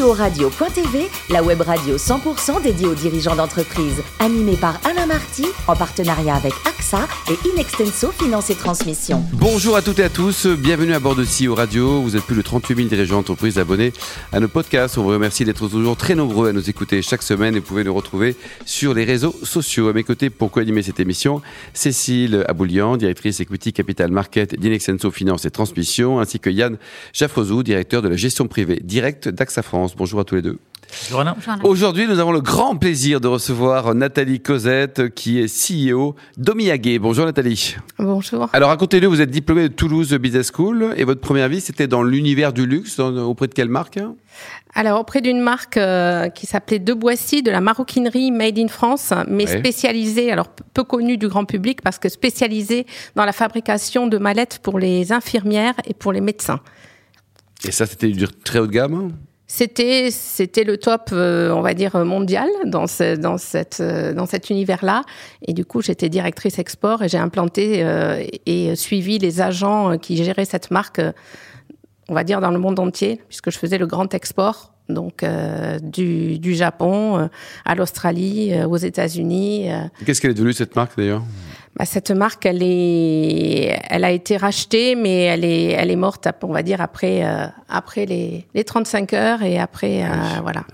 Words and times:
CEO 0.00 0.12
Radio.tv, 0.12 1.08
la 1.30 1.42
web 1.42 1.60
radio 1.60 1.96
100% 1.96 2.62
dédiée 2.62 2.86
aux 2.86 2.94
dirigeants 2.94 3.36
d'entreprise, 3.36 4.02
animée 4.18 4.56
par 4.56 4.80
Alain 4.84 5.06
Marty, 5.06 5.44
en 5.66 5.76
partenariat 5.76 6.34
avec 6.34 6.52
AXA 6.66 7.06
et 7.30 7.48
Inextenso 7.48 8.10
Finance 8.12 8.50
et 8.50 8.54
Transmission. 8.54 9.22
Bonjour 9.32 9.76
à 9.76 9.82
toutes 9.82 9.98
et 9.98 10.04
à 10.04 10.08
tous, 10.08 10.46
bienvenue 10.46 10.94
à 10.94 11.00
bord 11.00 11.16
de 11.16 11.24
CEO 11.24 11.54
Radio. 11.54 12.00
Vous 12.00 12.16
êtes 12.16 12.22
plus 12.22 12.36
de 12.36 12.42
38 12.42 12.76
000 12.76 12.88
dirigeants 12.88 13.16
d'entreprise 13.16 13.58
abonnés 13.58 13.92
à 14.32 14.40
nos 14.40 14.48
podcasts. 14.48 14.96
On 14.96 15.02
vous 15.02 15.10
remercie 15.10 15.44
d'être 15.44 15.68
toujours 15.68 15.96
très 15.96 16.14
nombreux 16.14 16.48
à 16.48 16.52
nous 16.52 16.70
écouter 16.70 17.02
chaque 17.02 17.22
semaine 17.22 17.54
et 17.56 17.58
vous 17.58 17.66
pouvez 17.66 17.84
nous 17.84 17.94
retrouver 17.94 18.36
sur 18.64 18.94
les 18.94 19.04
réseaux 19.04 19.34
sociaux. 19.42 19.88
À 19.88 19.92
mes 19.92 20.04
côtés, 20.04 20.30
pour 20.30 20.50
co-animer 20.50 20.82
cette 20.82 21.00
émission, 21.00 21.42
Cécile 21.74 22.44
Aboulian, 22.48 22.96
directrice 22.96 23.40
Equity 23.40 23.72
Capital 23.72 24.10
Market 24.10 24.58
d'Inexenso 24.58 25.10
Finance 25.10 25.44
et 25.44 25.50
Transmission, 25.50 26.20
ainsi 26.20 26.40
que 26.40 26.48
Yann 26.48 26.78
Jaffrozou, 27.12 27.62
directeur 27.62 28.00
de 28.02 28.08
la 28.08 28.16
gestion 28.16 28.46
privée 28.46 28.80
directe 28.82 29.28
d'AXA 29.28 29.62
France. 29.62 29.89
Bonjour 29.96 30.20
à 30.20 30.24
tous 30.24 30.34
les 30.36 30.42
deux. 30.42 30.58
Bonjour 31.04 31.20
Alain. 31.20 31.36
Aujourd'hui, 31.62 32.08
nous 32.08 32.18
avons 32.18 32.32
le 32.32 32.40
grand 32.40 32.74
plaisir 32.74 33.20
de 33.20 33.28
recevoir 33.28 33.94
Nathalie 33.94 34.40
Cosette, 34.40 35.14
qui 35.14 35.38
est 35.38 35.46
CEO 35.46 36.16
d'Omiyage. 36.36 36.98
Bonjour 37.00 37.26
Nathalie. 37.26 37.76
Bonjour. 37.98 38.48
Alors 38.52 38.70
racontez-nous, 38.70 39.08
vous 39.08 39.20
êtes 39.20 39.30
diplômée 39.30 39.68
de 39.68 39.72
Toulouse 39.72 40.12
Business 40.14 40.50
School 40.52 40.92
et 40.96 41.04
votre 41.04 41.20
première 41.20 41.48
vie, 41.48 41.60
c'était 41.60 41.86
dans 41.86 42.02
l'univers 42.02 42.52
du 42.52 42.66
luxe, 42.66 42.96
dans- 42.96 43.16
auprès 43.22 43.46
de 43.46 43.54
quelle 43.54 43.68
marque? 43.68 44.00
Alors 44.74 44.98
auprès 45.00 45.20
d'une 45.20 45.40
marque 45.40 45.76
euh, 45.76 46.28
qui 46.28 46.46
s'appelait 46.46 46.80
De 46.80 46.92
Boissy, 46.92 47.42
de 47.44 47.52
la 47.52 47.60
maroquinerie 47.60 48.32
made 48.32 48.58
in 48.58 48.66
France, 48.68 49.12
mais 49.28 49.48
Ouais. 49.48 49.58
spécialisée, 49.60 50.32
alors 50.32 50.48
peu 50.74 50.82
connue 50.82 51.18
du 51.18 51.28
grand 51.28 51.44
public 51.44 51.82
parce 51.82 52.00
que 52.00 52.08
spécialisée 52.08 52.84
dans 53.14 53.24
la 53.24 53.32
fabrication 53.32 54.08
de 54.08 54.18
mallettes 54.18 54.58
pour 54.60 54.80
les 54.80 55.12
infirmières 55.12 55.74
et 55.86 55.94
pour 55.94 56.12
les 56.12 56.20
médecins. 56.20 56.58
Et 57.64 57.70
ça, 57.70 57.86
c'était 57.86 58.08
du 58.08 58.26
très 58.26 58.58
haut 58.58 58.66
de 58.66 58.72
gamme? 58.72 59.12
C'était 59.52 60.10
c'était 60.12 60.62
le 60.62 60.76
top, 60.76 61.10
euh, 61.12 61.50
on 61.50 61.60
va 61.60 61.74
dire 61.74 61.96
mondial 62.04 62.48
dans 62.66 62.84
dans 63.18 63.36
cette 63.36 63.80
euh, 63.80 64.14
dans 64.14 64.26
cet 64.26 64.48
univers-là. 64.48 65.02
Et 65.42 65.54
du 65.54 65.64
coup, 65.64 65.82
j'étais 65.82 66.08
directrice 66.08 66.60
export 66.60 67.02
et 67.02 67.08
j'ai 67.08 67.18
implanté 67.18 67.82
euh, 67.82 68.24
et 68.46 68.76
suivi 68.76 69.18
les 69.18 69.40
agents 69.40 69.98
qui 69.98 70.22
géraient 70.22 70.44
cette 70.44 70.70
marque, 70.70 71.00
on 72.08 72.14
va 72.14 72.22
dire 72.22 72.40
dans 72.40 72.52
le 72.52 72.60
monde 72.60 72.78
entier, 72.78 73.20
puisque 73.26 73.50
je 73.50 73.58
faisais 73.58 73.76
le 73.76 73.88
grand 73.88 74.14
export. 74.14 74.72
Donc 74.88 75.24
du, 75.82 76.38
du 76.38 76.54
Japon 76.54 77.28
à 77.64 77.74
l'Australie, 77.74 78.52
aux 78.64 78.76
États-Unis. 78.76 79.68
Qu'est-ce 80.06 80.20
qu'elle 80.20 80.30
est 80.30 80.34
devenue 80.34 80.52
cette 80.52 80.76
marque 80.76 80.96
d'ailleurs? 80.96 81.22
Bah, 81.76 81.84
cette 81.84 82.10
marque, 82.10 82.46
elle 82.46 82.62
est, 82.62 83.78
elle 83.88 84.04
a 84.04 84.10
été 84.10 84.36
rachetée, 84.36 84.96
mais 84.96 85.22
elle 85.22 85.44
est, 85.44 85.70
elle 85.70 85.90
est 85.90 85.96
morte, 85.96 86.28
on 86.42 86.52
va 86.52 86.62
dire 86.62 86.80
après, 86.80 87.24
euh, 87.24 87.46
après 87.68 88.06
les, 88.06 88.44
les 88.54 88.64
35 88.64 89.12
heures 89.14 89.42
et 89.42 89.58
après, 89.58 90.02
euh, 90.02 90.06
voilà. 90.42 90.64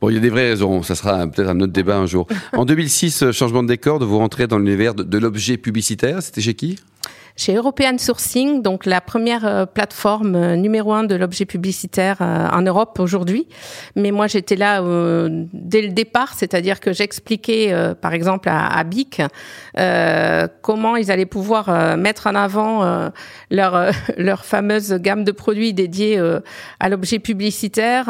Bon, 0.00 0.10
il 0.10 0.14
y 0.14 0.16
a 0.16 0.20
des 0.20 0.30
vraies 0.30 0.50
raisons, 0.50 0.82
ça 0.82 0.96
sera 0.96 1.26
peut-être 1.28 1.48
un 1.48 1.60
autre 1.60 1.72
débat 1.72 1.96
un 1.96 2.06
jour. 2.06 2.26
En 2.54 2.64
2006, 2.64 3.22
euh, 3.22 3.32
changement 3.32 3.62
de 3.62 3.68
décor, 3.68 4.00
de 4.00 4.04
vous 4.04 4.18
rentrer 4.18 4.48
dans 4.48 4.58
l'univers 4.58 4.94
de, 4.94 5.04
de 5.04 5.18
l'objet 5.18 5.56
publicitaire, 5.56 6.22
c'était 6.22 6.40
chez 6.40 6.54
qui? 6.54 6.78
Chez 7.40 7.54
European 7.54 7.96
Sourcing, 7.96 8.60
donc 8.60 8.84
la 8.84 9.00
première 9.00 9.46
euh, 9.46 9.64
plateforme 9.64 10.34
euh, 10.34 10.56
numéro 10.56 10.92
un 10.92 11.04
de 11.04 11.14
l'objet 11.14 11.46
publicitaire 11.46 12.18
euh, 12.20 12.46
en 12.52 12.60
Europe 12.60 12.98
aujourd'hui. 13.00 13.48
Mais 13.96 14.10
moi, 14.10 14.26
j'étais 14.26 14.56
là 14.56 14.82
dès 15.54 15.80
le 15.80 15.88
départ, 15.88 16.34
c'est-à-dire 16.34 16.80
que 16.80 16.92
j'expliquais, 16.92 17.74
par 18.02 18.12
exemple, 18.12 18.50
à, 18.50 18.84
Bic, 18.84 19.22
comment 20.60 20.96
ils 20.96 21.10
allaient 21.10 21.24
pouvoir 21.24 21.96
mettre 21.96 22.26
en 22.26 22.34
avant 22.34 23.10
leur 23.50 23.90
leur 24.16 24.44
fameuse 24.44 24.92
gamme 24.94 25.24
de 25.24 25.32
produits 25.32 25.72
dédiés 25.72 26.20
à 26.78 26.88
l'objet 26.88 27.18
publicitaire 27.18 28.06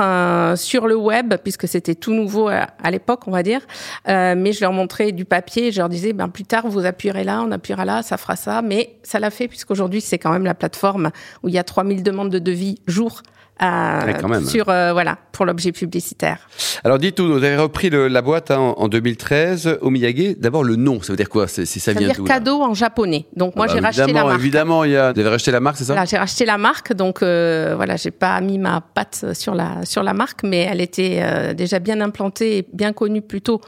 sur 0.57 0.87
le 0.87 0.97
web, 0.97 1.35
puisque 1.43 1.69
c'était 1.69 1.95
tout 1.95 2.13
nouveau 2.13 2.49
à, 2.49 2.69
à 2.83 2.91
l'époque, 2.91 3.23
on 3.27 3.31
va 3.31 3.43
dire. 3.43 3.61
Mais 4.07 4.53
je 4.53 4.61
leur 4.61 4.73
montrais 4.73 5.13
du 5.13 5.25
papier, 5.25 5.73
je 5.73 5.79
leur 5.79 5.89
disais, 5.89 6.13
ben 6.13 6.29
plus 6.29 6.45
tard, 6.45 6.67
vous 6.67 6.85
appuierez 6.85 7.25
là, 7.25 7.43
on 7.47 7.53
appuiera 7.53 7.85
là, 7.85 8.03
ça 8.03 8.17
fera 8.17 8.37
ça. 8.37 8.63
Mais 8.63 8.97
ça 9.03 9.20
l'a 9.21 9.31
fait, 9.31 9.47
puisqu'aujourd'hui, 9.49 10.01
c'est 10.01 10.19
quand 10.19 10.33
même 10.33 10.45
la 10.45 10.55
plateforme 10.55 11.11
où 11.43 11.49
il 11.49 11.55
y 11.55 11.59
a 11.59 11.65
3000 11.65 12.03
demandes 12.03 12.31
de 12.31 12.39
devis 12.39 12.77
jour. 12.87 13.23
euh, 13.63 14.41
sur 14.47 14.71
euh, 14.71 14.93
voilà 14.95 15.19
pour 15.33 15.45
l'objet 15.45 15.71
publicitaire. 15.71 16.49
Alors 16.83 16.99
dites-nous, 16.99 17.27
vous 17.39 17.45
avez 17.45 17.57
repris 17.59 17.91
le- 17.91 18.09
la 18.09 18.23
boîte 18.23 18.51
hein, 18.51 18.57
en, 18.59 18.73
en 18.85 18.89
2013, 18.89 19.79
Omiyage. 19.83 20.37
D'abord, 20.39 20.65
le 20.65 20.77
nom, 20.77 21.03
ça 21.03 21.13
veut 21.13 21.19
dire 21.19 21.29
quoi? 21.29 21.47
C'est 21.47 21.67
Ça 21.67 21.79
Ça 21.79 21.93
veut 21.93 22.07
dire 22.07 22.25
cadeau 22.25 22.63
en 22.63 22.73
japonais. 22.73 23.27
Donc 23.37 23.57
moi 23.57 23.67
Ah 23.69 23.69
bah, 23.69 23.75
j'ai 23.75 23.81
racheté 24.01 24.13
la 24.15 24.25
marque. 24.25 24.39
Évidemment, 24.41 24.85
il 24.85 24.93
y 24.93 24.97
a... 24.97 25.13
vous 25.13 25.21
avez 25.21 25.29
racheté 25.29 25.51
la 25.51 25.61
marque, 25.61 25.77
c'est 25.77 25.85
ça? 25.85 26.05
J'ai 26.07 26.17
racheté 26.17 26.47
la 26.47 26.57
marque, 26.57 26.95
donc 26.95 27.23
euh, 27.23 27.75
voilà, 27.77 27.97
j'ai 27.97 28.11
pas 28.11 28.41
mis 28.41 28.59
ma 28.59 28.81
patte 28.81 29.27
sur 29.35 29.55
la 29.55 29.85
sur 29.85 30.03
la 30.03 30.15
marque, 30.15 30.43
mais 30.43 30.61
elle 30.61 30.81
était 30.81 31.19
euh, 31.23 31.53
déjà 31.53 31.81
bien 31.81 32.01
implantée 32.01 32.59
et 32.59 32.67
bien 32.73 32.95
connue 32.95 33.21
plutôt 33.21 33.61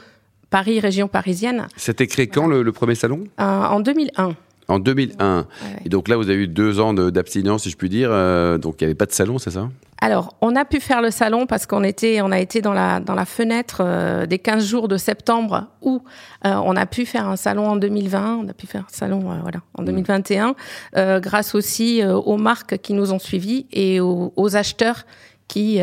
Paris, 0.49 0.79
région 0.79 1.07
parisienne, 1.07 1.67
C'était 1.77 2.07
créé 2.07 2.25
quand 2.27 2.47
le, 2.47 2.61
le 2.63 2.71
premier 2.71 2.95
salon? 2.95 3.25
En 3.37 3.79
2001. 3.79 4.35
En 4.67 4.79
2001. 4.79 5.39
Ouais. 5.39 5.45
Et 5.85 5.89
donc 5.89 6.07
là, 6.07 6.15
vous 6.17 6.29
avez 6.29 6.43
eu 6.43 6.47
deux 6.47 6.79
ans 6.79 6.93
d'abstinence, 6.93 7.63
si 7.63 7.69
je 7.69 7.77
puis 7.77 7.89
dire. 7.89 8.09
euh, 8.11 8.57
donc 8.57 8.75
il 8.79 8.83
n'y 8.83 8.85
avait 8.85 8.95
pas 8.95 9.05
de 9.05 9.11
salon, 9.11 9.37
c'est 9.37 9.51
ça? 9.51 9.69
Alors, 10.01 10.35
on 10.41 10.55
a 10.57 10.65
pu 10.65 10.81
faire 10.81 11.01
le 11.01 11.11
salon 11.11 11.45
parce 11.45 11.65
qu'on 11.65 11.83
était, 11.83 12.21
on 12.21 12.31
a 12.31 12.39
été 12.39 12.61
dans 12.61 12.73
la 12.73 12.99
dans 12.99 13.15
la 13.15 13.23
fenêtre 13.25 13.77
euh, 13.79 14.25
des 14.25 14.37
15 14.37 14.65
jours 14.65 14.87
de 14.89 14.97
septembre 14.97 15.67
où 15.81 16.01
euh, 16.45 16.55
on 16.55 16.75
a 16.75 16.85
pu 16.85 17.05
faire 17.05 17.27
un 17.29 17.37
salon 17.37 17.67
en 17.69 17.75
2020, 17.77 18.39
on 18.43 18.47
a 18.49 18.53
pu 18.53 18.67
faire 18.67 18.81
un 18.81 18.93
salon 18.93 19.19
voilà 19.21 19.59
en 19.77 19.83
2021 19.83 20.55
euh, 20.97 21.19
grâce 21.21 21.55
aussi 21.55 22.01
aux 22.03 22.37
marques 22.37 22.79
qui 22.79 22.93
nous 22.93 23.13
ont 23.13 23.19
suivis 23.19 23.65
et 23.71 24.01
aux, 24.01 24.33
aux 24.35 24.55
acheteurs 24.57 25.05
qui 25.47 25.79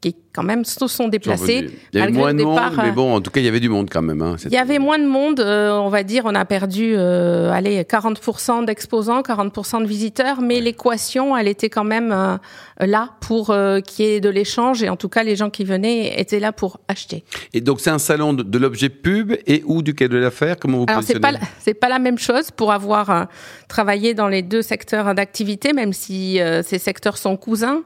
qui 0.00 0.14
quand 0.32 0.44
même 0.44 0.64
se 0.64 0.86
sont 0.86 1.08
déplacés. 1.08 1.68
Il 1.92 1.98
y 1.98 2.02
avait 2.02 2.12
moins 2.12 2.32
de 2.32 2.44
monde, 2.44 2.60
mais 2.76 2.88
euh, 2.90 2.92
bon, 2.92 3.14
en 3.16 3.20
tout 3.20 3.32
cas, 3.32 3.40
il 3.40 3.44
y 3.46 3.48
avait 3.48 3.58
du 3.58 3.68
monde 3.68 3.88
quand 3.90 4.02
même. 4.02 4.22
hein. 4.22 4.36
Il 4.44 4.52
y 4.52 4.56
avait 4.56 4.78
moins 4.78 5.00
de 5.00 5.06
monde, 5.06 5.40
euh, 5.40 5.72
on 5.72 5.88
va 5.88 6.04
dire, 6.04 6.22
on 6.26 6.34
a 6.36 6.44
perdu, 6.44 6.92
euh, 6.96 7.50
allez, 7.50 7.82
40% 7.82 8.64
d'exposants, 8.64 9.22
40% 9.22 9.82
de 9.82 9.86
visiteurs, 9.88 10.40
mais 10.40 10.60
l'équation, 10.60 11.36
elle 11.36 11.48
était 11.48 11.68
quand 11.68 11.82
même 11.82 12.12
euh, 12.12 12.36
là 12.78 13.10
pour 13.20 13.52
qu'il 13.84 14.04
y 14.04 14.08
ait 14.10 14.20
de 14.20 14.28
l'échange, 14.28 14.84
et 14.84 14.88
en 14.88 14.94
tout 14.96 15.08
cas, 15.08 15.24
les 15.24 15.34
gens 15.34 15.50
qui 15.50 15.64
venaient 15.64 16.20
étaient 16.20 16.38
là 16.38 16.52
pour 16.52 16.78
acheter. 16.86 17.24
Et 17.52 17.60
donc 17.60 17.80
c'est 17.80 17.90
un 17.90 17.98
salon 17.98 18.32
de, 18.32 18.44
de 18.44 18.58
l'objet 18.58 18.90
pub 18.90 19.32
et 19.46 19.62
ou 19.66 19.82
du 19.82 19.94
cadeau 19.94 20.20
d'affaires 20.20 20.56
Comment 20.60 20.78
vous 20.78 20.84
Alors 20.88 21.02
c'est 21.02 21.18
pas 21.18 21.32
c'est 21.58 21.74
pas 21.74 21.88
la 21.88 21.98
même 21.98 22.18
chose 22.18 22.52
pour 22.52 22.70
avoir 22.72 23.26
travaillé 23.68 24.14
dans 24.14 24.28
les 24.28 24.42
deux 24.42 24.62
secteurs 24.62 25.12
d'activité, 25.16 25.72
même 25.72 25.92
si 25.92 26.38
ces 26.62 26.78
secteurs 26.78 27.18
sont 27.18 27.36
cousins. 27.36 27.82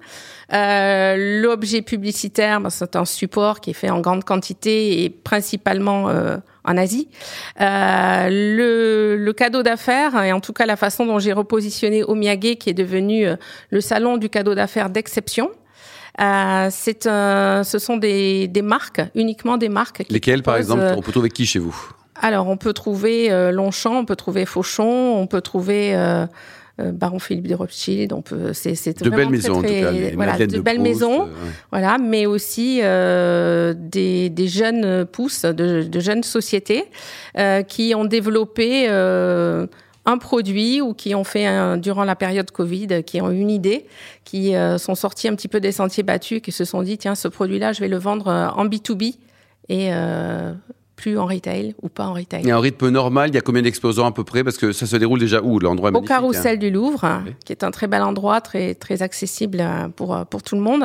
L'objet 0.50 1.82
publicitaire, 2.02 2.60
ben, 2.60 2.68
c'est 2.68 2.96
un 2.96 3.04
support 3.04 3.60
qui 3.60 3.70
est 3.70 3.74
fait 3.74 3.88
en 3.88 4.00
grande 4.00 4.24
quantité 4.24 5.04
et 5.04 5.08
principalement 5.08 6.08
euh, 6.08 6.36
en 6.64 6.76
Asie. 6.76 7.06
Euh, 7.60 8.28
le, 8.28 9.16
le 9.16 9.32
cadeau 9.32 9.62
d'affaires 9.62 10.20
et 10.24 10.32
en 10.32 10.40
tout 10.40 10.52
cas 10.52 10.66
la 10.66 10.74
façon 10.74 11.06
dont 11.06 11.20
j'ai 11.20 11.32
repositionné 11.32 12.02
Omiyage, 12.02 12.56
qui 12.58 12.70
est 12.70 12.74
devenu 12.74 13.24
euh, 13.24 13.36
le 13.70 13.80
salon 13.80 14.16
du 14.16 14.28
cadeau 14.28 14.56
d'affaires 14.56 14.90
d'exception. 14.90 15.50
Euh, 16.20 16.68
c'est 16.72 17.04
ce 17.04 17.78
sont 17.78 17.98
des, 17.98 18.48
des 18.48 18.62
marques, 18.62 19.02
uniquement 19.14 19.56
des 19.56 19.68
marques. 19.68 20.02
qui 20.02 20.12
Lesquels, 20.12 20.42
par 20.42 20.56
exemple 20.56 20.82
euh, 20.82 20.96
On 20.96 21.02
peut 21.02 21.12
trouver 21.12 21.30
qui 21.30 21.46
chez 21.46 21.60
vous? 21.60 21.76
Alors, 22.20 22.48
on 22.48 22.56
peut 22.56 22.72
trouver 22.72 23.28
Longchamp, 23.52 23.96
on 23.96 24.04
peut 24.04 24.16
trouver 24.16 24.44
Fauchon, 24.44 25.16
on 25.16 25.26
peut 25.28 25.40
trouver 25.40 25.94
Baron 26.78 27.18
Philippe 27.18 27.46
de 27.48 27.54
Rothschild. 27.54 28.12
On 28.12 28.22
peut, 28.22 28.52
c'est, 28.52 28.74
c'est 28.74 29.02
De 29.02 29.10
belles 29.10 29.28
maisons, 29.30 29.58
en 29.58 29.62
tout 29.62 29.68
cas. 29.68 29.92
voilà, 30.14 30.38
de, 30.38 30.46
de 30.46 30.60
belles 30.60 30.76
Proust, 30.76 30.88
maisons. 30.88 31.20
euh, 31.22 31.24
ouais. 31.26 31.50
Voilà, 31.70 31.98
mais 31.98 32.26
aussi 32.26 32.80
euh, 32.82 33.74
des, 33.76 34.30
des 34.30 34.48
jeunes 34.48 35.04
pousses, 35.04 35.42
de, 35.44 35.82
de 35.82 36.00
jeunes 36.00 36.22
sociétés 36.22 36.84
euh, 37.38 37.62
qui 37.62 37.94
ont 37.94 38.04
développé 38.04 38.86
euh, 38.88 39.66
un 40.04 40.18
produit 40.18 40.80
ou 40.80 40.94
qui 40.94 41.14
ont 41.14 41.22
fait 41.24 41.46
un, 41.46 41.76
durant 41.76 42.04
la 42.04 42.16
période 42.16 42.50
Covid, 42.50 43.04
qui 43.04 43.20
ont 43.20 43.30
eu 43.30 43.38
une 43.38 43.50
idée, 43.50 43.86
qui 44.24 44.56
euh, 44.56 44.78
sont 44.78 44.94
sortis 44.96 45.28
un 45.28 45.34
petit 45.36 45.48
peu 45.48 45.60
des 45.60 45.72
sentiers 45.72 46.02
battus, 46.02 46.40
qui 46.42 46.50
se 46.52 46.64
sont 46.64 46.82
dit 46.82 46.98
tiens 46.98 47.14
ce 47.14 47.28
produit-là 47.28 47.72
je 47.72 47.80
vais 47.80 47.88
le 47.88 47.98
vendre 47.98 48.28
euh, 48.28 48.48
en 48.48 48.66
B2B 48.66 49.16
et 49.68 49.90
euh, 49.92 50.52
plus 51.02 51.18
en 51.18 51.26
retail 51.26 51.74
ou 51.82 51.88
pas 51.88 52.06
en 52.06 52.12
retail. 52.14 52.46
Et 52.46 52.52
en 52.52 52.60
rythme 52.60 52.88
normal, 52.88 53.30
il 53.30 53.34
y 53.34 53.38
a 53.38 53.40
combien 53.40 53.62
d'exposants 53.62 54.06
à 54.06 54.12
peu 54.12 54.22
près? 54.22 54.44
Parce 54.44 54.56
que 54.56 54.70
ça 54.70 54.86
se 54.86 54.96
déroule 54.96 55.18
déjà 55.18 55.42
où 55.42 55.58
L'endroit 55.58 55.88
Au 55.90 55.92
magnifique. 55.92 56.10
hein? 56.12 56.14
carrousel 56.14 56.58
du 56.60 56.70
Louvre, 56.70 57.22
qui 57.44 57.52
est 57.52 57.64
un 57.64 57.72
très 57.72 57.88
bel 57.88 58.02
endroit, 58.02 58.40
très 58.40 58.74
très 58.74 59.02
accessible 59.02 59.58
euh, 59.60 59.88
pour 59.88 60.14
euh, 60.14 60.24
pour 60.24 60.42
tout 60.44 60.54
le 60.54 60.60
monde. 60.60 60.84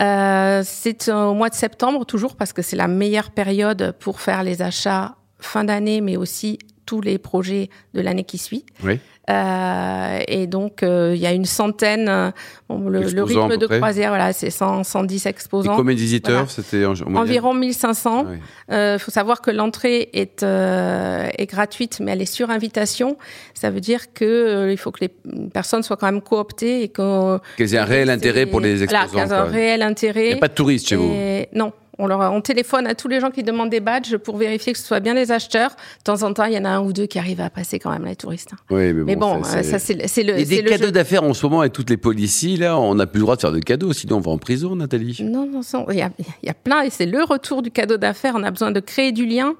Euh, 0.00 0.62
c'est 0.64 1.10
au 1.10 1.34
mois 1.34 1.50
de 1.50 1.54
septembre 1.54 2.06
toujours 2.06 2.36
parce 2.36 2.54
que 2.54 2.62
c'est 2.62 2.76
la 2.76 2.88
meilleure 2.88 3.30
période 3.32 3.94
pour 4.00 4.20
faire 4.20 4.42
les 4.42 4.62
achats 4.62 5.14
fin 5.38 5.64
d'année, 5.64 6.00
mais 6.00 6.16
aussi 6.16 6.58
tous 6.90 7.00
les 7.00 7.18
projets 7.18 7.70
de 7.94 8.00
l'année 8.00 8.24
qui 8.24 8.36
suit. 8.38 8.64
Oui. 8.82 8.98
Euh, 9.30 10.18
et 10.26 10.48
donc, 10.48 10.82
euh, 10.82 11.12
il 11.14 11.20
y 11.20 11.26
a 11.26 11.32
une 11.32 11.44
centaine. 11.44 12.32
bon, 12.68 12.88
le, 12.88 12.98
rythme 13.22 13.56
de 13.58 13.66
près. 13.66 13.76
croisière, 13.78 14.08
voilà, 14.10 14.32
c'est 14.32 14.50
100, 14.50 14.82
110 14.82 15.24
Et 15.24 15.28
exposants. 15.28 15.76
combien 15.76 15.94
de 15.94 16.00
visiteurs 16.00 16.46
Voilà. 16.46 16.48
C'était 16.48 16.84
en, 16.84 16.94
en 16.94 17.10
moyenne 17.10 17.16
Environ 17.18 17.54
1500. 17.54 18.24
Ah 18.26 18.28
oui. 18.28 18.36
Il 18.70 18.74
Euh, 18.74 18.98
faut 18.98 19.12
savoir 19.12 19.40
que 19.40 19.52
l'entrée 19.52 20.08
est, 20.14 20.42
est 20.42 21.46
gratuite, 21.46 22.00
mais 22.00 22.10
elle 22.10 22.22
est 22.22 22.32
sur 22.38 22.50
invitation. 22.50 23.16
Ça 23.54 23.70
veut 23.70 23.80
dire 23.80 24.12
que 24.12 24.24
euh, 24.24 24.72
il 24.72 24.78
faut 24.78 24.90
que 24.90 25.02
les 25.02 25.12
personnes 25.52 25.84
soient 25.84 25.96
quand 25.96 26.10
même 26.10 26.22
cooptées 26.22 26.82
et 26.82 26.88
que 26.88 27.38
Qu'elles 27.56 27.74
aient 27.74 27.78
un 27.78 27.84
réel 27.84 28.10
intérêt 28.10 28.46
pour 28.46 28.58
les 28.58 28.84
Voilà, 28.84 29.02
exposants. 29.04 29.22
qu'elles 29.28 29.32
aient 29.32 29.40
un 29.40 29.44
réel 29.44 29.82
intérêt. 29.82 30.24
Il 30.24 30.32
n'y 30.32 30.38
a 30.38 30.38
pas 30.38 30.48
de 30.48 30.54
touristes 30.54 30.88
chez 30.88 30.96
vous. 30.96 31.12
Et 31.12 31.48
Non. 31.54 31.72
On, 32.00 32.06
leur, 32.06 32.20
on 32.32 32.40
téléphone 32.40 32.86
à 32.86 32.94
tous 32.94 33.08
les 33.08 33.20
gens 33.20 33.30
qui 33.30 33.42
demandent 33.42 33.70
des 33.70 33.80
badges 33.80 34.16
pour 34.16 34.36
vérifier 34.36 34.72
que 34.72 34.78
ce 34.78 34.86
soit 34.86 35.00
bien 35.00 35.14
des 35.14 35.30
acheteurs. 35.32 35.70
De 35.98 36.04
temps 36.04 36.22
en 36.22 36.32
temps, 36.32 36.44
il 36.44 36.54
y 36.54 36.58
en 36.58 36.64
a 36.64 36.70
un 36.70 36.80
ou 36.80 36.92
deux 36.92 37.06
qui 37.06 37.18
arrivent 37.18 37.40
à 37.42 37.50
passer 37.50 37.78
quand 37.78 37.90
même 37.90 38.04
les 38.06 38.16
touristes. 38.16 38.50
hein. 38.54 38.58
Oui, 38.70 38.92
mais 38.92 39.04
Mais 39.04 39.16
bon, 39.16 39.44
ça, 39.44 39.58
euh, 39.58 39.62
ça 39.62 39.78
c'est 39.78 39.94
le, 39.94 40.04
Et 40.04 40.08
c'est 40.08 40.44
des 40.46 40.62
le 40.62 40.70
cadeaux 40.70 40.90
d'affaires 40.90 41.22
en 41.22 41.34
ce 41.34 41.44
moment 41.46 41.60
avec 41.60 41.72
toutes 41.72 41.90
les 41.90 41.96
policiers, 41.96 42.56
là, 42.56 42.78
on 42.78 42.94
n'a 42.94 43.06
plus 43.06 43.18
le 43.18 43.24
droit 43.24 43.36
de 43.36 43.40
faire 43.42 43.52
de 43.52 43.58
cadeaux, 43.60 43.92
sinon 43.92 44.16
on 44.16 44.20
va 44.20 44.30
en 44.32 44.38
prison, 44.38 44.74
Nathalie. 44.76 45.18
Non, 45.22 45.46
non, 45.46 45.60
non, 45.74 45.86
il 45.90 45.98
y 45.98 46.02
a, 46.02 46.10
il 46.42 46.46
y 46.46 46.50
a 46.50 46.54
plein, 46.54 46.82
et 46.82 46.90
c'est 46.90 47.06
le 47.06 47.22
retour 47.22 47.62
du 47.62 47.70
cadeau 47.70 47.96
d'affaires. 47.98 48.34
On 48.36 48.42
a 48.42 48.50
besoin 48.50 48.70
de 48.70 48.80
créer 48.80 49.12
du 49.12 49.26
lien. 49.26 49.54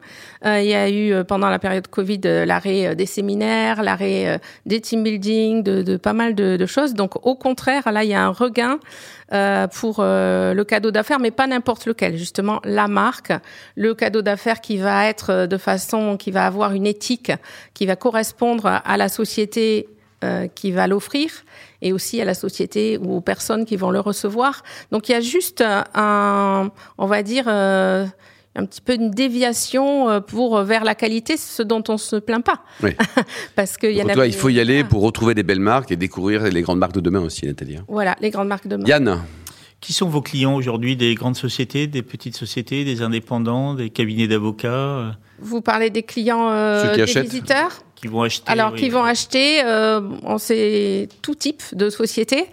Euh, 0.47 0.61
il 0.61 0.69
y 0.69 0.75
a 0.75 0.89
eu, 0.89 1.13
euh, 1.13 1.25
pendant 1.25 1.51
la 1.51 1.59
période 1.59 1.87
Covid, 1.89 2.21
l'arrêt 2.25 2.95
des 2.97 3.07
séminaires, 3.07 3.83
l'arrêt 3.83 4.41
des 4.67 4.81
team 4.81 5.03
building, 5.03 5.63
de, 5.63 5.83
de 5.83 5.97
pas 5.97 6.13
mal 6.15 6.35
de, 6.35 6.57
de 6.57 6.67
choses. 6.67 6.95
Donc, 6.95 7.27
au 7.27 7.35
contraire, 7.35 7.91
là, 7.93 8.05
il 8.05 8.11
y 8.11 8.15
a 8.15 8.25
un 8.25 8.31
regain 8.31 8.79
euh, 9.33 9.67
pour 9.69 9.97
euh, 10.01 10.55
le 10.55 10.65
cadeau 10.65 10.91
d'affaires, 10.91 11.21
mais 11.21 11.31
pas 11.31 11.47
n'importe 11.47 11.87
lequel. 11.87 12.17
Justement, 12.17 12.61
la 12.65 12.89
marque, 12.89 13.33
le 13.77 13.95
cadeau 13.95 14.23
d'affaires 14.23 14.61
qui 14.61 14.77
va 14.79 15.07
être 15.07 15.31
euh, 15.31 15.47
de 15.47 15.57
façon, 15.57 16.17
qui 16.17 16.31
va 16.31 16.47
avoir 16.47 16.73
une 16.73 16.87
éthique, 16.87 17.33
qui 17.75 17.87
va 17.87 17.97
correspondre 17.97 18.67
à- 18.67 18.97
la 18.97 19.09
société 19.09 19.89
euh, 20.23 20.49
qui 20.55 20.71
va 20.71 20.87
l'offrir 20.87 21.31
et 21.81 21.93
aussi 21.95 22.21
à 22.21 22.27
la 22.27 22.35
société 22.35 22.99
ou 22.99 23.17
aux 23.17 23.21
personnes 23.23 23.65
qui 23.65 23.77
vont 23.77 23.91
le 23.91 24.01
recevoir. 24.01 24.63
Donc 24.93 25.09
il 25.09 25.13
y 25.13 25.15
a 25.15 25.21
juste 25.21 25.65
un- 25.95 26.71
on 26.99 27.07
va 27.07 27.23
dire, 27.23 27.45
euh, 27.47 28.05
un 28.57 28.67
petit 28.67 28.81
peu 28.81 28.95
une 28.95 29.11
déviation 29.11 30.09
euh, 30.11 30.21
pour 30.21 30.63
vers 30.63 30.85
la 30.85 30.95
qualité, 30.95 31.37
ce 31.37 31.63
dont 31.63 31.83
on 31.89 31.97
se 31.97 32.17
plaint 32.17 32.45
pas. 32.45 32.63
Oui. 32.83 32.91
Parce 33.57 33.77
qu'il 33.77 33.93
y 33.93 34.01
en 34.01 34.05
Donc, 34.05 34.11
a. 34.13 34.15
toi, 34.15 34.27
il 34.27 34.35
faut 34.35 34.49
y 34.49 34.59
aller 34.61 34.75
Voilà. 34.79 34.89
pour 34.89 35.03
retrouver 35.03 35.35
des 35.35 35.43
belles 35.45 35.61
marques 35.61 35.93
et 35.93 35.97
découvrir 35.97 36.43
les 36.45 36.63
grandes 36.63 36.79
marques 36.79 36.95
de 36.95 37.01
demain 37.01 37.21
aussi, 37.21 37.47
Nathalie. 37.47 37.77
hein. 37.77 37.85
Voilà, 37.89 38.17
les 38.21 38.31
grandes 38.31 38.49
marques 38.49 38.67
de 38.67 38.77
mode. 38.77 38.89
Yann, 38.89 39.21
Qui 39.81 39.93
sont 39.93 40.09
vos 40.09 40.21
clients 40.21 40.55
aujourd'hui? 40.57 40.97
Des 40.97 41.15
grandes 41.15 41.37
sociétés, 41.37 41.87
des 41.87 42.03
petites 42.03 42.37
sociétés, 42.37 42.85
des 42.85 43.03
indépendants, 43.03 43.75
des 43.75 43.89
cabinets 43.91 44.27
d'avocats 44.29 44.69
euh, 44.69 45.11
Vous 45.39 45.61
parlez 45.63 45.91
des 45.91 46.03
clients, 46.03 46.51
euh, 46.51 46.95
des 46.97 47.03
achètent. 47.03 47.23
visiteurs? 47.25 47.83
Qui 48.01 48.09
vont 48.09 48.23
acheter 48.23 48.51
Alors, 48.51 48.73
oui. 48.73 48.79
qui 48.81 48.89
vont 48.89 49.05
acheter, 49.05 49.63
euh, 49.65 50.01
on 50.23 50.39
sait 50.39 51.09
tout 51.23 51.35
type 51.35 51.63
de 51.73 51.91
société. 51.91 52.47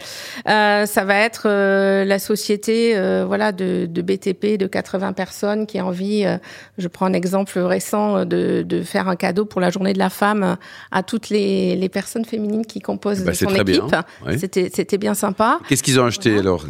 Euh, 0.47 0.85
ça 0.85 1.05
va 1.05 1.15
être 1.19 1.43
euh, 1.45 2.03
la 2.03 2.19
société, 2.19 2.97
euh, 2.97 3.23
voilà, 3.25 3.51
de, 3.53 3.85
de 3.89 4.01
BTP 4.01 4.57
de 4.57 4.67
80 4.67 5.13
personnes 5.13 5.65
qui 5.65 5.79
a 5.79 5.85
envie. 5.85 6.25
euh, 6.25 6.37
je 6.77 6.87
prends 6.89 7.05
un 7.05 7.13
exemple 7.13 7.57
récent 7.59 8.17
euh, 8.17 8.25
de, 8.25 8.61
de 8.63 8.81
faire 8.83 9.07
un 9.07 9.15
cadeau 9.15 9.45
pour 9.45 9.61
la 9.61 9.69
Journée 9.69 9.93
de 9.93 9.99
la 9.99 10.09
femme 10.09 10.43
euh, 10.43 10.55
à 10.91 11.01
toutes 11.03 11.29
les, 11.29 11.75
les 11.77 11.89
personnes 11.89 12.25
féminines 12.25 12.65
qui 12.65 12.79
composent 12.81 13.23
Bah, 13.23 13.33
son 13.33 13.47
équipe. 13.55 13.83
ouais. 14.25 14.37
C'était 14.37 14.69
c'était 14.73 14.97
bien 14.97 15.13
sympa. 15.13 15.59
qu'est-ce 15.69 15.83
qu'ils 15.83 15.99
ont 15.99 16.05
acheté 16.05 16.37
alors? 16.39 16.65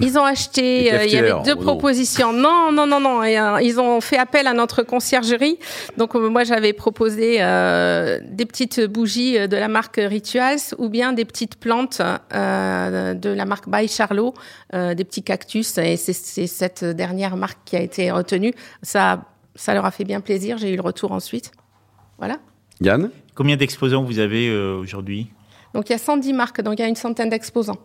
Ils 0.00 0.18
ont 0.18 0.24
acheté, 0.24 0.92
euh, 0.92 1.04
il 1.04 1.12
y 1.12 1.16
avait 1.16 1.42
deux 1.44 1.54
oh 1.56 1.60
propositions. 1.60 2.32
Non, 2.32 2.72
non, 2.72 2.86
non, 2.86 2.98
non. 2.98 3.22
Et, 3.22 3.38
euh, 3.38 3.60
ils 3.62 3.78
ont 3.78 4.00
fait 4.00 4.18
appel 4.18 4.48
à 4.48 4.52
notre 4.52 4.82
conciergerie. 4.82 5.58
Donc 5.96 6.16
euh, 6.16 6.28
moi, 6.28 6.42
j'avais 6.42 6.72
proposé 6.72 7.36
euh, 7.38 8.18
des 8.28 8.44
petites 8.44 8.80
bougies 8.80 9.48
de 9.48 9.56
la 9.56 9.68
marque 9.68 10.00
Rituals 10.02 10.74
ou 10.78 10.88
bien 10.88 11.12
des 11.12 11.24
petites 11.24 11.56
plantes 11.56 12.02
euh, 12.34 13.14
de 13.14 13.30
la 13.30 13.44
marque 13.44 13.68
By 13.68 13.86
Charlot, 13.86 14.34
euh, 14.74 14.94
des 14.94 15.04
petits 15.04 15.22
cactus. 15.22 15.78
Et 15.78 15.96
c'est 15.96 16.12
c'est 16.12 16.48
cette 16.48 16.84
dernière 16.84 17.36
marque 17.36 17.58
qui 17.64 17.76
a 17.76 17.80
été 17.80 18.10
retenue. 18.10 18.52
Ça, 18.82 19.22
ça 19.54 19.74
leur 19.74 19.84
a 19.84 19.92
fait 19.92 20.04
bien 20.04 20.20
plaisir. 20.20 20.58
J'ai 20.58 20.72
eu 20.72 20.76
le 20.76 20.82
retour 20.82 21.12
ensuite. 21.12 21.52
Voilà. 22.18 22.38
Yann? 22.80 23.10
Combien 23.34 23.56
d'exposants 23.56 24.02
vous 24.02 24.18
avez 24.18 24.48
euh, 24.48 24.76
aujourd'hui? 24.76 25.28
Donc 25.72 25.88
il 25.88 25.92
y 25.92 25.96
a 25.96 25.98
110 25.98 26.32
marques, 26.32 26.60
donc 26.62 26.78
il 26.78 26.82
y 26.82 26.84
a 26.84 26.88
une 26.88 26.96
centaine 26.96 27.28
d'exposants. 27.28 27.78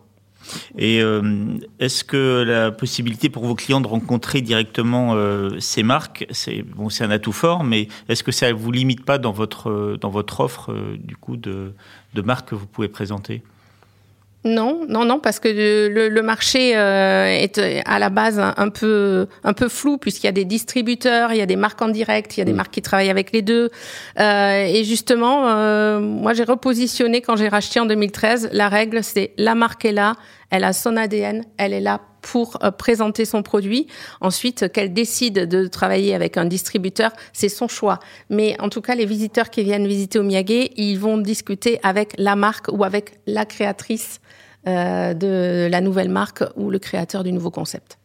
Et 0.76 1.02
euh, 1.02 1.58
est-ce 1.78 2.04
que 2.04 2.42
la 2.42 2.70
possibilité 2.72 3.28
pour 3.28 3.44
vos 3.44 3.54
clients 3.54 3.80
de 3.80 3.86
rencontrer 3.86 4.40
directement 4.40 5.14
euh, 5.14 5.58
ces 5.60 5.82
marques, 5.82 6.26
c'est 6.30 6.62
bon, 6.62 6.88
c'est 6.88 7.04
un 7.04 7.10
atout 7.10 7.32
fort, 7.32 7.64
mais 7.64 7.88
est-ce 8.08 8.22
que 8.22 8.32
ça 8.32 8.52
vous 8.52 8.72
limite 8.72 9.04
pas 9.04 9.18
dans 9.18 9.32
votre 9.32 9.70
euh, 9.70 9.98
offre 10.38 10.74
du 10.98 11.16
coup 11.16 11.36
de 11.36 11.74
marques 12.24 12.50
que 12.50 12.54
vous 12.54 12.66
pouvez 12.66 12.88
présenter? 12.88 13.42
Non, 14.42 14.86
non, 14.88 15.04
non, 15.04 15.18
parce 15.20 15.38
que 15.38 15.48
le, 15.48 16.08
le 16.08 16.22
marché 16.22 16.74
euh, 16.74 17.26
est 17.26 17.58
euh, 17.58 17.80
à 17.84 17.98
la 17.98 18.08
base 18.08 18.38
un, 18.38 18.54
un 18.56 18.70
peu 18.70 19.26
un 19.44 19.52
peu 19.52 19.68
flou 19.68 19.98
puisqu'il 19.98 20.26
y 20.26 20.30
a 20.30 20.32
des 20.32 20.46
distributeurs, 20.46 21.34
il 21.34 21.36
y 21.36 21.42
a 21.42 21.46
des 21.46 21.56
marques 21.56 21.82
en 21.82 21.88
direct, 21.88 22.38
il 22.38 22.40
y 22.40 22.42
a 22.42 22.46
des 22.46 22.54
marques 22.54 22.72
qui 22.72 22.80
travaillent 22.80 23.10
avec 23.10 23.32
les 23.32 23.42
deux. 23.42 23.68
Euh, 24.18 24.64
et 24.64 24.82
justement, 24.84 25.46
euh, 25.50 26.00
moi 26.00 26.32
j'ai 26.32 26.44
repositionné 26.44 27.20
quand 27.20 27.36
j'ai 27.36 27.48
racheté 27.48 27.80
en 27.80 27.86
2013. 27.86 28.48
La 28.52 28.70
règle, 28.70 29.04
c'est 29.04 29.32
la 29.36 29.54
marque 29.54 29.84
est 29.84 29.92
là, 29.92 30.14
elle 30.50 30.64
a 30.64 30.72
son 30.72 30.96
ADN, 30.96 31.44
elle 31.56 31.72
est 31.72 31.80
là 31.80 32.00
pour 32.22 32.58
euh, 32.62 32.70
présenter 32.70 33.24
son 33.24 33.42
produit. 33.42 33.86
Ensuite, 34.20 34.70
qu'elle 34.72 34.92
décide 34.92 35.46
de 35.48 35.66
travailler 35.66 36.14
avec 36.14 36.36
un 36.36 36.44
distributeur, 36.44 37.12
c'est 37.32 37.48
son 37.48 37.68
choix. 37.68 37.98
Mais 38.28 38.56
en 38.60 38.68
tout 38.68 38.80
cas, 38.80 38.94
les 38.94 39.06
visiteurs 39.06 39.50
qui 39.50 39.62
viennent 39.62 39.86
visiter 39.86 40.18
Omiyage, 40.18 40.70
ils 40.76 40.96
vont 40.96 41.18
discuter 41.18 41.78
avec 41.82 42.12
la 42.18 42.36
marque 42.36 42.66
ou 42.72 42.84
avec 42.84 43.18
la 43.26 43.44
créatrice 43.46 44.20
euh, 44.66 45.14
de 45.14 45.68
la 45.70 45.80
nouvelle 45.80 46.10
marque 46.10 46.44
ou 46.56 46.70
le 46.70 46.78
créateur 46.78 47.24
du 47.24 47.32
nouveau 47.32 47.50
concept. 47.50 47.98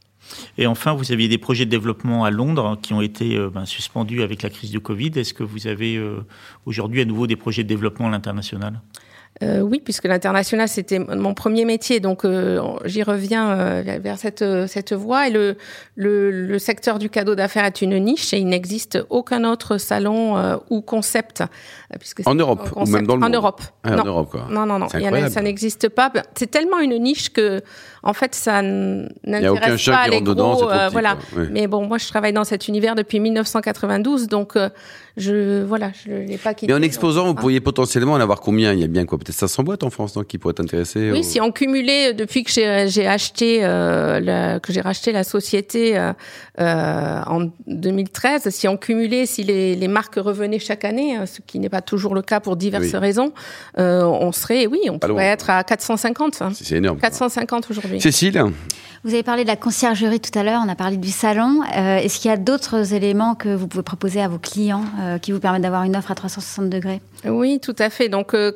Et 0.57 0.65
enfin, 0.65 0.93
vous 0.93 1.11
aviez 1.11 1.27
des 1.27 1.37
projets 1.37 1.65
de 1.65 1.69
développement 1.69 2.23
à 2.23 2.31
Londres 2.31 2.79
qui 2.81 2.93
ont 2.93 3.01
été 3.01 3.35
euh, 3.35 3.49
ben, 3.49 3.65
suspendus 3.65 4.23
avec 4.23 4.41
la 4.41 4.49
crise 4.49 4.71
du 4.71 4.79
Covid. 4.79 5.11
Est-ce 5.15 5.33
que 5.33 5.43
vous 5.43 5.67
avez 5.67 6.01
aujourd'hui 6.65 7.01
à 7.01 7.05
nouveau 7.05 7.27
des 7.27 7.35
projets 7.35 7.63
de 7.63 7.69
développement 7.69 8.07
à 8.07 8.11
l'international? 8.11 8.81
Euh, 9.43 9.59
oui, 9.59 9.81
puisque 9.83 10.05
l'international 10.05 10.69
c'était 10.69 10.97
mon 10.97 11.33
premier 11.33 11.65
métier, 11.65 11.99
donc 11.99 12.23
euh, 12.23 12.61
j'y 12.85 13.03
reviens 13.03 13.51
euh, 13.51 13.83
vers 14.01 14.17
cette 14.17 14.41
euh, 14.41 14.65
cette 14.65 14.93
voie. 14.93 15.27
Et 15.27 15.29
le, 15.29 15.57
le 15.97 16.31
le 16.31 16.57
secteur 16.57 16.99
du 16.99 17.09
cadeau 17.09 17.35
d'affaires 17.35 17.65
est 17.65 17.81
une 17.81 17.97
niche 17.99 18.33
et 18.33 18.37
il 18.37 18.47
n'existe 18.47 18.97
aucun 19.09 19.43
autre 19.43 19.77
salon 19.77 20.37
euh, 20.37 20.55
ou 20.69 20.79
concept, 20.81 21.41
euh, 21.41 21.97
puisque 21.99 22.21
En 22.25 22.33
Europe, 22.35 22.69
ou 22.77 22.85
même 22.85 23.05
dans 23.05 23.17
le 23.17 23.23
en 23.23 23.25
monde. 23.25 23.35
Europe. 23.35 23.61
Ah, 23.83 23.99
en. 23.99 24.05
Europe, 24.05 24.29
quoi. 24.31 24.47
Non, 24.49 24.65
non, 24.65 24.79
non, 24.79 24.87
a- 24.87 25.29
ça 25.29 25.41
n'existe 25.41 25.89
pas. 25.89 26.09
C'est 26.35 26.49
tellement 26.49 26.79
une 26.79 26.97
niche 26.97 27.33
que, 27.33 27.61
en 28.03 28.13
fait, 28.13 28.33
ça 28.35 28.59
n- 28.59 29.09
Il 29.25 29.31
n'y 29.31 29.35
a 29.35 29.41
n'intéresse 29.51 29.85
pas 29.85 30.05
qui 30.05 30.11
les 30.11 30.21
dedans, 30.21 30.53
gros. 30.53 30.69
euh, 30.71 30.85
petit, 30.85 30.93
voilà. 30.93 31.17
Mais 31.51 31.67
bon, 31.67 31.85
moi, 31.85 31.97
je 31.97 32.07
travaille 32.07 32.31
dans 32.31 32.45
cet 32.45 32.69
univers 32.69 32.95
depuis 32.95 33.19
1992, 33.19 34.27
donc 34.29 34.55
euh, 34.55 34.69
je 35.17 35.63
voilà, 35.63 35.91
je 36.05 36.11
l'ai 36.11 36.37
pas 36.37 36.53
quitté. 36.53 36.71
Mais 36.71 36.77
en 36.79 36.81
exposant, 36.81 37.23
vous 37.23 37.27
donc, 37.33 37.39
pourriez 37.41 37.59
potentiellement 37.59 38.13
en 38.13 38.19
avoir 38.21 38.39
combien? 38.39 38.71
Il 38.71 38.79
y 38.79 38.83
a 38.83 38.87
bien 38.87 39.05
quoi 39.05 39.17
Peut-être 39.25 39.37
500 39.39 39.63
boîtes 39.63 39.83
en 39.83 39.89
France 39.89 40.15
non, 40.15 40.23
qui 40.23 40.37
pourraient 40.37 40.53
t'intéresser 40.53 41.11
Oui, 41.11 41.19
au- 41.19 41.23
si 41.23 41.41
on 41.41 41.51
cumulait 41.51 42.13
depuis 42.13 42.43
que 42.43 42.51
j'ai 42.51 42.85
j'ai 42.87 43.07
acheté 43.07 43.59
euh, 43.63 44.19
la, 44.19 44.59
que 44.59 44.71
j'ai 44.71 44.81
racheté 44.81 45.11
la 45.11 45.23
société 45.23 45.97
euh, 45.97 46.13
euh, 46.59 47.21
en 47.25 47.49
2013, 47.67 48.49
si 48.49 48.67
on 48.67 48.77
cumulait, 48.77 49.25
si 49.25 49.43
les, 49.43 49.75
les 49.75 49.87
marques 49.87 50.15
revenaient 50.15 50.59
chaque 50.59 50.85
année, 50.85 51.17
euh, 51.17 51.25
ce 51.25 51.39
qui 51.41 51.59
n'est 51.59 51.69
pas 51.69 51.81
toujours 51.81 52.15
le 52.15 52.21
cas 52.21 52.39
pour 52.39 52.55
diverses 52.55 52.85
Oui. 52.93 52.97
raisons, 52.97 53.33
euh, 53.79 54.03
on 54.03 54.31
serait, 54.31 54.67
oui, 54.67 54.79
on 54.89 54.99
Pas 54.99 55.07
pourrait 55.07 55.23
loin. 55.25 55.31
être 55.33 55.49
à 55.49 55.63
450. 55.63 56.41
hein. 56.41 56.49
C'est 56.53 56.63
c'est 56.65 56.75
énorme. 56.75 56.99
quoi. 56.99 57.09
450 57.09 57.69
aujourd'hui. 57.71 57.99
Cécile 57.99 58.41
Vous 59.03 59.13
avez 59.13 59.23
parlé 59.23 59.43
de 59.43 59.47
la 59.49 59.55
conciergerie 59.55 60.19
tout 60.19 60.37
à 60.37 60.43
l'heure, 60.43 60.61
on 60.65 60.69
a 60.69 60.75
parlé 60.75 60.97
du 60.97 61.09
salon. 61.11 61.61
Euh, 61.75 61.97
Est-ce 61.97 62.19
qu'il 62.19 62.29
y 62.29 62.33
a 62.33 62.37
d'autres 62.37 62.93
éléments 62.93 63.35
que 63.35 63.49
vous 63.53 63.67
pouvez 63.67 63.83
proposer 63.83 64.21
à 64.21 64.27
vos 64.27 64.37
clients 64.39 64.83
euh, 65.01 65.17
qui 65.17 65.31
vous 65.31 65.39
permettent 65.39 65.61
d'avoir 65.63 65.83
une 65.83 65.95
offre 65.95 66.11
à 66.11 66.15
360 66.15 66.69
degrés? 66.69 67.01
Oui, 67.27 67.59
tout 67.59 67.75
à 67.79 67.89
fait. 67.89 68.07
Donc, 68.09 68.33
euh, 68.33 68.51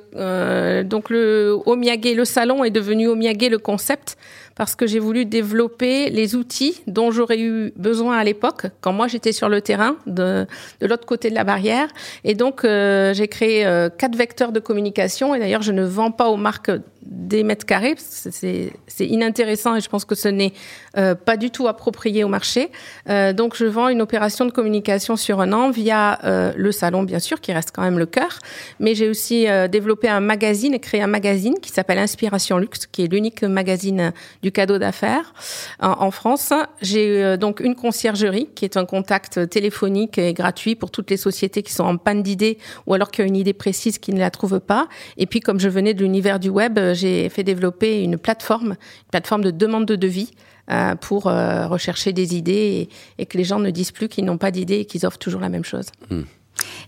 euh, 0.59 0.83
donc 0.83 1.09
le 1.09 1.57
Omiyage, 1.65 2.15
le 2.15 2.25
salon 2.25 2.63
est 2.63 2.69
devenu 2.69 3.07
Omiyage 3.07 3.49
le 3.49 3.57
concept 3.57 4.17
parce 4.55 4.75
que 4.75 4.85
j'ai 4.85 4.99
voulu 4.99 5.23
développer 5.23 6.09
les 6.09 6.35
outils 6.35 6.81
dont 6.85 7.11
j'aurais 7.11 7.39
eu 7.39 7.71
besoin 7.77 8.17
à 8.17 8.25
l'époque 8.25 8.65
quand 8.81 8.91
moi 8.91 9.07
j'étais 9.07 9.31
sur 9.31 9.47
le 9.47 9.61
terrain 9.61 9.95
de, 10.05 10.45
de 10.81 10.87
l'autre 10.87 11.05
côté 11.05 11.29
de 11.29 11.35
la 11.35 11.45
barrière. 11.45 11.87
Et 12.25 12.35
donc 12.35 12.65
euh, 12.65 13.13
j'ai 13.13 13.29
créé 13.29 13.65
euh, 13.65 13.87
quatre 13.87 14.17
vecteurs 14.17 14.51
de 14.51 14.59
communication. 14.59 15.33
Et 15.33 15.39
d'ailleurs, 15.39 15.61
je 15.61 15.71
ne 15.71 15.83
vends 15.83 16.11
pas 16.11 16.27
aux 16.27 16.35
marques 16.35 16.71
des 17.03 17.43
mètres 17.43 17.65
carrés. 17.65 17.95
parce 17.95 18.27
que 18.41 18.69
C'est 18.87 19.07
inintéressant 19.07 19.77
et 19.77 19.79
je 19.79 19.87
pense 19.87 20.03
que 20.03 20.15
ce 20.15 20.27
n'est 20.27 20.53
pas 20.93 21.37
du 21.37 21.49
tout 21.49 21.67
approprié 21.67 22.23
au 22.23 22.27
marché. 22.27 22.69
Donc 23.07 23.55
je 23.55 23.65
vends 23.65 23.87
une 23.87 24.01
opération 24.01 24.45
de 24.45 24.51
communication 24.51 25.15
sur 25.15 25.39
un 25.39 25.53
an 25.53 25.71
via 25.71 26.19
le 26.55 26.71
salon, 26.71 27.03
bien 27.03 27.19
sûr, 27.19 27.39
qui 27.39 27.53
reste 27.53 27.71
quand 27.73 27.81
même 27.81 27.97
le 27.97 28.05
cœur. 28.05 28.39
Mais 28.79 28.93
j'ai 28.93 29.09
aussi 29.09 29.47
développé 29.71 30.09
un 30.09 30.19
magazine 30.39 30.79
créé 30.79 31.01
un 31.01 31.07
magazine 31.07 31.55
qui 31.61 31.69
s'appelle 31.69 31.99
Inspiration 31.99 32.57
Luxe, 32.57 32.87
qui 32.87 33.03
est 33.03 33.07
l'unique 33.07 33.43
magazine 33.43 34.13
du 34.41 34.49
du 34.49 34.51
cadeau 34.51 34.79
d'affaires 34.79 35.33
en, 35.79 36.09
France. 36.09 36.53
J'ai 36.81 37.23
euh, 37.23 37.37
donc 37.37 37.59
une 37.59 37.75
conciergerie 37.75 38.49
qui 38.55 38.65
est 38.65 38.77
un 38.77 38.85
contact 38.85 39.47
téléphonique 39.47 40.17
et 40.17 40.33
gratuit 40.33 40.73
pour 40.75 40.89
toutes 40.89 41.11
les 41.11 41.17
sociétés 41.17 41.61
qui 41.61 41.71
sont 41.71 41.83
en 41.83 41.97
panne 41.97 42.23
d'idées 42.23 42.57
ou 42.87 42.95
alors 42.95 43.11
qui 43.11 43.21
ont 43.21 43.25
une 43.25 43.35
idée 43.35 43.53
précise 43.53 43.99
qui 43.99 44.11
ne 44.11 44.19
la 44.19 44.31
trouvent 44.31 44.59
pas. 44.59 44.87
Et 45.17 45.27
puis 45.27 45.39
comme 45.39 45.59
je 45.59 45.69
venais 45.69 45.93
de 45.93 46.01
l'univers 46.01 46.39
du 46.39 46.49
web, 46.49 46.79
j'ai 46.93 47.29
fait 47.29 47.43
développer 47.43 48.01
une 48.01 48.17
plateforme, 48.17 48.71
une 48.71 49.11
plateforme 49.11 49.43
de 49.43 49.51
demande 49.51 49.85
de 49.85 49.95
devis 49.95 50.31
euh, 50.71 50.95
pour 50.95 51.27
euh, 51.27 51.67
rechercher 51.67 52.11
des 52.11 52.35
idées 52.35 52.89
et, 53.19 53.25
que 53.27 53.37
les 53.37 53.43
gens 53.43 53.59
ne 53.59 53.69
disent 53.69 53.91
plus 53.91 54.07
qu'ils 54.07 54.25
n'ont 54.25 54.39
pas 54.39 54.49
d'idées 54.49 54.79
et 54.79 54.85
qu'ils 54.85 55.05
offrent 55.05 55.19
toujours 55.19 55.41
la 55.41 55.49
même 55.49 55.63
chose. 55.63 55.85
Hmm. 56.09 56.23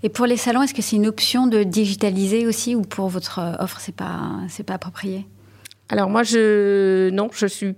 Et 0.03 0.09
pour 0.09 0.25
les 0.25 0.37
salons, 0.37 0.63
est-ce 0.63 0.73
que 0.73 0.81
c'est 0.81 0.95
une 0.95 1.07
option 1.07 1.47
de 1.47 1.63
digitaliser 1.63 2.47
aussi 2.47 2.75
ou 2.75 2.81
pour 2.81 3.07
votre 3.07 3.39
offre, 3.59 3.79
c'est 3.79 3.95
pas 3.95 4.31
c'est 4.49 4.63
pas 4.63 4.73
approprié? 4.75 5.25
Alors 5.89 6.09
moi, 6.09 6.23
je 6.23 7.09
non, 7.09 7.29
je 7.33 7.45
suis 7.45 7.75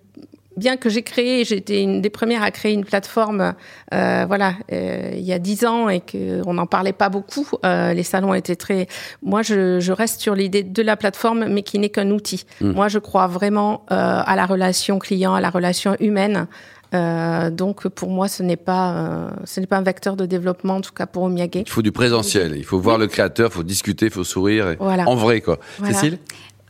bien 0.56 0.78
que 0.78 0.90
j'ai 0.90 1.02
créé, 1.02 1.44
j'étais 1.46 1.82
une 1.82 2.02
des 2.02 2.10
premières 2.10 2.44
à 2.44 2.52
créer 2.52 2.74
une 2.74 2.86
plateforme, 2.86 3.54
euh, 3.94 4.26
voilà, 4.28 4.54
euh, 4.72 5.12
il 5.14 5.24
y 5.24 5.34
a 5.34 5.40
dix 5.40 5.66
ans 5.66 5.90
et 5.90 6.00
qu'on 6.00 6.54
n'en 6.54 6.68
parlait 6.68 6.94
pas 6.94 7.10
beaucoup. 7.10 7.48
Euh, 7.66 7.94
les 7.94 8.04
salons 8.04 8.34
étaient 8.34 8.56
très. 8.56 8.88
Moi, 9.24 9.42
je, 9.42 9.80
je 9.80 9.92
reste 9.92 10.22
sur 10.22 10.36
l'idée 10.36 10.64
de 10.64 10.82
la 10.82 10.96
plateforme, 10.96 11.48
mais 11.48 11.64
qui 11.64 11.80
n'est 11.80 11.90
qu'un 11.90 12.12
outil. 12.12 12.46
Hmm. 12.62 12.72
Moi, 12.72 12.88
je 12.88 13.00
crois 13.00 13.28
vraiment 13.28 13.86
euh, 13.92 14.22
à 14.26 14.36
la 14.36 14.46
relation 14.46 15.00
client, 15.00 15.34
à 15.34 15.42
la 15.42 15.50
relation 15.50 15.96
humaine. 16.00 16.48
Euh, 16.94 17.50
donc 17.50 17.88
pour 17.88 18.10
moi, 18.10 18.28
ce 18.28 18.44
n'est 18.44 18.56
pas 18.58 18.94
euh, 18.94 19.30
ce 19.46 19.60
n'est 19.60 19.68
pas 19.68 19.78
un 19.78 19.84
vecteur 19.84 20.16
de 20.16 20.26
développement, 20.26 20.76
en 20.76 20.82
tout 20.82 20.94
cas 20.94 21.06
pour 21.06 21.24
Omiyage. 21.24 21.50
Il 21.56 21.70
faut 21.70 21.82
du 21.82 21.92
présentiel. 21.92 22.56
Il 22.56 22.66
faut 22.66 22.80
voir 22.80 22.98
le 22.98 23.08
créateur, 23.08 23.50
il 23.52 23.54
faut 23.54 23.64
discuter, 23.64 24.06
il 24.06 24.12
faut 24.12 24.24
sourire. 24.24 24.76
Voilà. 24.80 25.08
En 25.08 25.16
vrai, 25.16 25.42
quoi. 25.42 25.60
Cécile? 25.84 26.20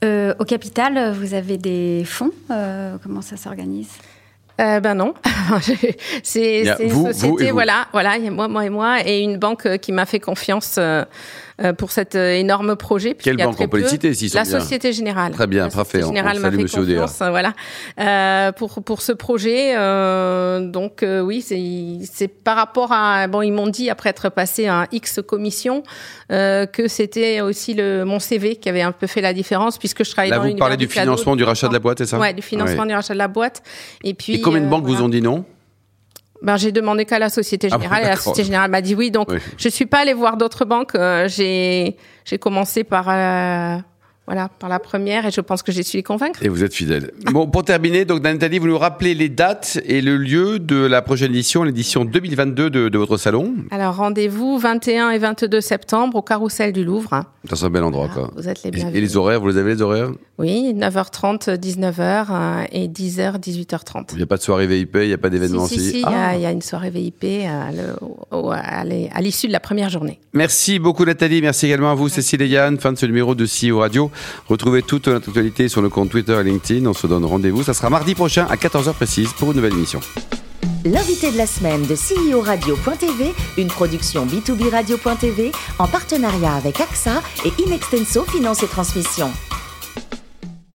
Euh, 0.03 0.33
au 0.39 0.43
capital, 0.43 1.13
vous 1.13 1.33
avez 1.33 1.57
des 1.57 2.03
fonds 2.05 2.31
euh, 2.51 2.97
Comment 3.01 3.21
ça 3.21 3.37
s'organise? 3.37 3.89
Euh, 4.61 4.79
ben 4.79 4.93
non, 4.93 5.15
c'est 6.23 6.77
une 6.79 7.11
société, 7.11 7.49
voilà, 7.49 7.87
voilà, 7.91 8.17
il 8.17 8.25
y 8.25 8.27
a 8.27 8.31
moi, 8.31 8.47
moi 8.47 8.63
et 8.63 8.69
moi, 8.69 8.97
et 9.03 9.21
une 9.21 9.37
banque 9.37 9.79
qui 9.79 9.91
m'a 9.91 10.05
fait 10.05 10.19
confiance 10.19 10.75
euh, 10.77 11.03
pour 11.77 11.91
cet 11.91 12.15
euh, 12.15 12.33
énorme 12.33 12.75
projet. 12.75 13.15
Quelle 13.15 13.38
banque 13.38 13.60
on 13.60 13.67
peut 13.67 13.79
le 13.79 13.88
citer 13.88 14.13
si 14.13 14.29
La 14.29 14.45
Société 14.45 14.93
Générale. 14.93 15.33
Très 15.33 15.48
bien, 15.48 15.65
la 15.65 15.69
parfait. 15.69 16.00
Société 16.01 16.07
Générale 16.07 16.39
m'a 16.39 16.51
fait 16.51 16.57
confiance, 16.57 17.17
voilà, 17.19 17.53
euh, 18.00 18.51
pour 18.51 18.83
pour 18.83 19.01
ce 19.01 19.12
projet. 19.12 19.75
Euh, 19.75 20.67
donc 20.67 21.03
euh, 21.03 21.22
oui, 21.22 21.41
c'est 21.41 21.62
c'est 22.12 22.27
par 22.27 22.55
rapport 22.55 22.91
à 22.91 23.27
bon, 23.27 23.41
ils 23.41 23.51
m'ont 23.51 23.67
dit 23.67 23.89
après 23.89 24.10
être 24.10 24.29
passé 24.29 24.67
à 24.67 24.88
X 24.91 25.19
commission 25.25 25.83
que 26.29 26.88
c'était 26.88 27.41
aussi 27.41 27.74
le 27.74 28.03
mon 28.05 28.19
CV 28.19 28.55
qui 28.55 28.67
avait 28.69 28.81
un 28.81 28.91
peu 28.91 29.07
fait 29.07 29.22
la 29.22 29.33
différence 29.33 29.77
puisque 29.77 30.03
je 30.03 30.12
travaillais 30.12 30.31
Là, 30.31 30.39
dans 30.39 30.50
vous 30.50 30.55
parlez 30.55 30.77
du 30.77 30.88
financement 30.88 31.36
du 31.36 31.43
rachat 31.43 31.67
de 31.67 31.74
la 31.74 31.79
boîte, 31.79 32.00
c'est 32.00 32.07
ça 32.07 32.17
Ouais, 32.17 32.33
du 32.33 32.41
financement 32.41 32.86
du 32.86 32.93
rachat 32.93 33.13
de 33.13 33.19
la 33.19 33.27
boîte. 33.27 33.62
Et 34.03 34.13
puis. 34.13 34.36
Et 34.36 34.41
combien 34.41 34.62
de 34.62 34.67
banques 34.67 34.86
vous 34.86 35.01
ont 35.01 35.10
dit 35.10 35.22
non 35.22 35.45
ben, 36.43 36.57
j'ai 36.57 36.73
demandé 36.73 37.05
qu'à 37.05 37.19
la 37.19 37.29
Société 37.29 37.69
ah 37.71 37.77
Générale 37.77 38.03
et 38.03 38.07
la 38.07 38.17
Société 38.17 38.43
Générale 38.43 38.69
m'a 38.69 38.81
dit 38.81 38.95
oui. 38.95 39.12
Donc, 39.12 39.29
je 39.57 39.69
suis 39.69 39.85
pas 39.85 40.00
allée 40.00 40.13
voir 40.13 40.35
d'autres 40.35 40.65
banques. 40.65 40.93
Euh, 40.95 41.27
j'ai, 41.29 41.95
j'ai 42.25 42.38
commencé 42.38 42.83
par 42.83 43.05
euh, 43.07 43.77
voilà, 44.25 44.47
par 44.47 44.69
la 44.69 44.79
première, 44.79 45.25
et 45.25 45.31
je 45.31 45.41
pense 45.41 45.63
que 45.63 45.73
j'ai 45.73 45.83
su 45.83 45.97
les 45.97 46.03
convaincre. 46.03 46.41
Et 46.43 46.47
vous 46.47 46.63
êtes 46.63 46.73
fidèle. 46.73 47.11
bon, 47.31 47.47
pour 47.47 47.63
terminer, 47.63 48.05
donc 48.05 48.23
Nathalie, 48.23 48.57
vous 48.57 48.67
nous 48.67 48.77
rappelez 48.77 49.15
les 49.15 49.27
dates 49.27 49.79
et 49.85 50.01
le 50.01 50.15
lieu 50.15 50.59
de 50.59 50.77
la 50.77 51.01
prochaine 51.01 51.31
édition, 51.31 51.63
l'édition 51.63 52.05
2022 52.05 52.69
de, 52.69 52.87
de, 52.87 52.97
votre 52.97 53.17
salon 53.17 53.53
Alors, 53.69 53.97
rendez-vous 53.97 54.57
21 54.57 55.09
et 55.09 55.17
22 55.17 55.59
septembre 55.59 56.17
au 56.17 56.21
Carrousel 56.21 56.71
du 56.71 56.85
Louvre. 56.85 57.23
C'est 57.51 57.65
un 57.65 57.69
bel 57.69 57.83
endroit, 57.83 58.07
quoi. 58.07 58.31
Vous 58.37 58.47
êtes 58.47 58.63
les 58.63 58.71
bienvenus. 58.71 58.97
Et, 58.97 59.01
les 59.01 59.17
horaires, 59.17 59.41
vous 59.41 59.49
les 59.49 59.57
avez 59.57 59.75
les 59.75 59.81
horaires? 59.81 60.11
Oui, 60.37 60.73
9h30, 60.73 61.57
19h 61.57 62.25
euh, 62.31 62.65
et 62.71 62.87
10h, 62.87 63.39
18h30. 63.39 64.05
Il 64.13 64.17
n'y 64.17 64.23
a 64.23 64.25
pas 64.25 64.37
de 64.37 64.41
soirée 64.41 64.67
VIP, 64.67 64.95
il 65.01 65.07
n'y 65.07 65.13
a 65.13 65.17
pas 65.17 65.29
d'événement 65.29 65.67
si, 65.67 65.79
si, 65.79 65.91
si, 65.91 66.03
ah. 66.05 66.35
il 66.35 66.41
y, 66.41 66.45
a 66.45 66.51
une 66.51 66.61
soirée 66.61 66.89
VIP 66.89 67.25
euh, 67.25 68.53
à 68.61 69.21
l'issue 69.21 69.47
de 69.47 69.51
la 69.51 69.59
première 69.59 69.89
journée. 69.89 70.19
Merci 70.33 70.79
beaucoup 70.79 71.05
Nathalie, 71.05 71.41
merci 71.41 71.67
également 71.67 71.91
à 71.91 71.95
vous 71.95 72.09
Cécile 72.09 72.41
et 72.41 72.47
Yann, 72.47 72.79
fin 72.79 72.91
de 72.91 72.97
ce 72.97 73.05
numéro 73.05 73.35
de 73.35 73.45
CEO 73.45 73.79
Radio. 73.79 74.09
Retrouvez 74.48 74.82
toute 74.84 75.08
notre 75.08 75.29
actualité 75.29 75.70
sur 75.70 75.82
le 75.82 75.89
compte 75.89 76.10
Twitter 76.10 76.38
et 76.39 76.43
LinkedIn. 76.43 76.86
On 76.86 76.93
se 76.93 77.08
donne 77.08 77.25
rendez-vous. 77.25 77.63
Ça 77.63 77.74
sera 77.74 77.89
mardi 77.89 78.15
prochain 78.15 78.46
à 78.50 78.55
14h 78.55 78.93
précise 78.93 79.34
pour 79.34 79.51
une 79.51 79.58
nouvelle 79.58 79.74
émission. 79.74 80.00
L'invité 80.86 81.32
de 81.32 81.38
la 81.38 81.48
semaine 81.48 81.84
de 81.84 81.96
CEO 81.96 82.41
Radio.tv, 82.41 83.34
une 83.58 83.67
production 83.67 84.25
B2B 84.25 84.70
Radio.tv 84.70 85.51
en 85.79 85.88
partenariat 85.88 86.55
avec 86.55 86.82
AXA 86.82 87.22
et 87.46 87.53
Inextenso 87.62 88.25
Finance 88.25 88.63
et 88.63 88.67
Transmission. 88.67 89.32